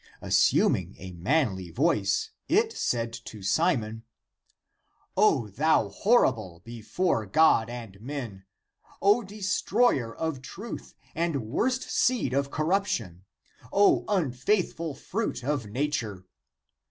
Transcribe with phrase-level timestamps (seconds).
[0.19, 4.03] Assuming a manly voice, it said to Simon,"
[5.15, 8.45] O thou horrible before God and men;
[8.99, 13.25] O destroyer of truth and worst seed of corruption;
[13.71, 16.25] O unfaithful fruit of nature!